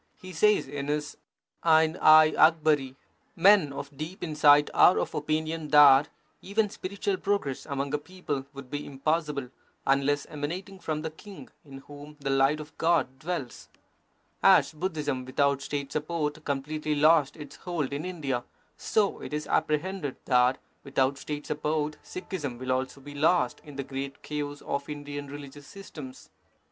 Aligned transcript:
He 0.19 0.33
says 0.33 0.67
in 0.67 0.87
his 0.87 1.15
Ain 1.63 1.95
i 1.97 2.31
Akbari: 2.31 2.95
Men 3.35 3.71
of 3.71 3.95
deep 3.95 4.23
insight 4.23 4.71
are 4.73 4.97
of 4.97 5.13
opinion 5.13 5.67
that 5.67 6.09
even 6.41 6.71
spiritual 6.71 7.17
progress 7.17 7.67
among 7.67 7.93
a 7.93 7.99
people 7.99 8.47
would 8.51 8.71
be 8.71 8.83
impossible, 8.83 9.49
unless 9.85 10.25
emanating 10.25 10.79
from 10.79 11.03
the 11.03 11.11
king, 11.11 11.49
in 11.63 11.81
whom 11.85 12.17
the 12.19 12.31
light 12.31 12.59
of 12.59 12.75
God 12.79 13.19
dwells. 13.19 13.69
As 14.41 14.73
Budhism 14.73 15.23
without 15.23 15.61
State 15.61 15.91
support 15.91 16.43
completely 16.43 16.95
lost 16.95 17.37
its 17.37 17.57
hold 17.57 17.93
in 17.93 18.03
India, 18.03 18.43
so 18.77 19.19
it 19.21 19.33
is 19.35 19.45
apprehended 19.45 20.15
that 20.25 20.57
without 20.83 21.19
State 21.19 21.45
sup 21.45 21.61
port 21.61 21.97
Sikhism 22.03 22.57
will 22.57 22.71
also 22.71 23.01
be 23.01 23.13
lost 23.13 23.61
in 23.63 23.75
the 23.75 23.83
great 23.83 24.23
chaos 24.23 24.61
of 24.63 24.89
Indian 24.89 25.27
religious 25.27 25.67
systems. 25.67 26.31